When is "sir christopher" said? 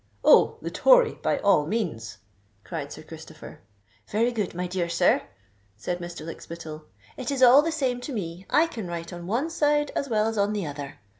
2.91-3.59